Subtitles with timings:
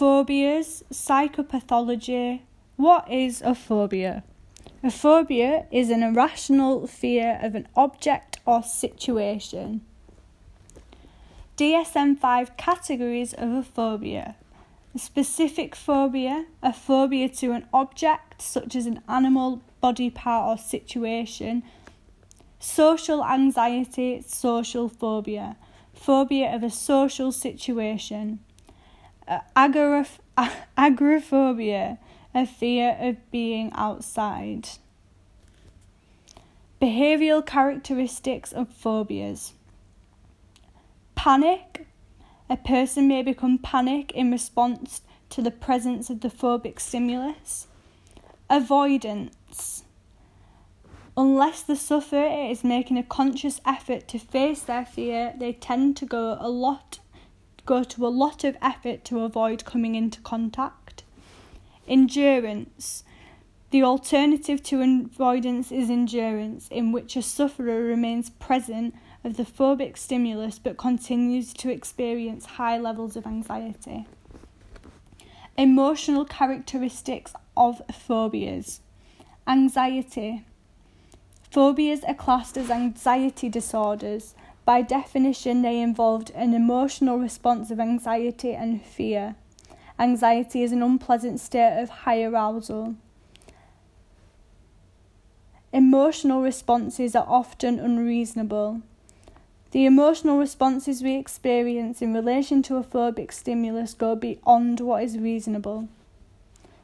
[0.00, 2.40] Phobias, psychopathology.
[2.76, 4.24] What is a phobia?
[4.82, 9.82] A phobia is an irrational fear of an object or situation.
[11.58, 14.36] DSM 5 categories of a phobia.
[14.94, 20.62] A specific phobia, a phobia to an object such as an animal, body part, or
[20.62, 21.62] situation.
[22.58, 25.56] Social anxiety, social phobia,
[25.92, 28.38] phobia of a social situation.
[29.28, 30.18] Uh, agoraph-
[30.76, 31.98] agoraphobia,
[32.34, 34.68] a fear of being outside.
[36.80, 39.52] Behavioral characteristics of phobias.
[41.14, 41.86] Panic.
[42.48, 47.66] A person may become panic in response to the presence of the phobic stimulus.
[48.48, 49.84] Avoidance.
[51.16, 56.06] Unless the sufferer is making a conscious effort to face their fear, they tend to
[56.06, 56.99] go a lot
[57.70, 61.04] go to a lot of effort to avoid coming into contact.
[61.86, 63.04] Endurance.
[63.70, 69.96] The alternative to avoidance is endurance, in which a sufferer remains present of the phobic
[69.96, 74.08] stimulus but continues to experience high levels of anxiety.
[75.56, 78.80] Emotional characteristics of phobias
[79.46, 80.42] anxiety.
[81.52, 84.34] Phobias are classed as anxiety disorders.
[84.70, 89.34] By definition, they involved an emotional response of anxiety and fear.
[89.98, 92.94] Anxiety is an unpleasant state of high arousal.
[95.72, 98.82] Emotional responses are often unreasonable.
[99.72, 105.18] The emotional responses we experience in relation to a phobic stimulus go beyond what is
[105.18, 105.88] reasonable.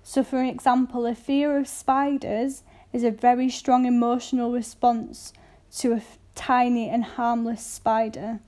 [0.03, 5.33] So, for example, a fear of spiders is a very strong emotional response
[5.77, 6.03] to a
[6.37, 8.39] tiny and harmless spider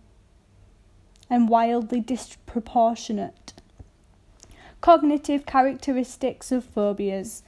[1.29, 3.55] and wildly disproportionate.
[4.81, 7.43] Cognitive characteristics of phobias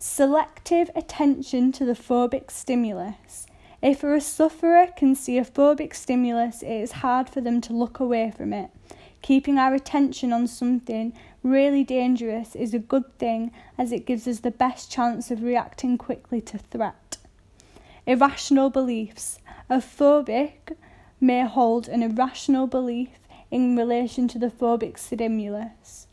[0.00, 3.46] selective attention to the phobic stimulus
[3.82, 7.98] if a sufferer can see a phobic stimulus, it is hard for them to look
[7.98, 8.70] away from it.
[9.22, 11.12] Keeping our attention on something
[11.42, 15.98] really dangerous is a good thing as it gives us the best chance of reacting
[15.98, 16.94] quickly to threat.
[18.04, 19.38] Irrational beliefs.
[19.70, 20.76] A phobic
[21.20, 23.10] may hold an irrational belief
[23.50, 26.08] in relation to the phobic stimulus.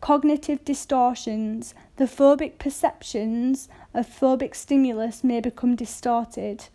[0.00, 1.72] Cognitive distortions.
[1.96, 6.66] The phobic perceptions of phobic stimulus may become distorted.